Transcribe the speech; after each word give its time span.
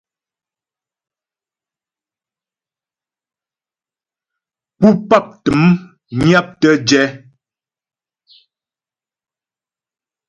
Pú 4.79 4.87
pap 5.09 5.25
təm 5.43 5.61
nyaptə 6.25 6.69
jɛ. 6.87 7.03